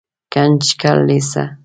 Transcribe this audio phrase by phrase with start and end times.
[0.33, 1.43] ګنجګل لېسه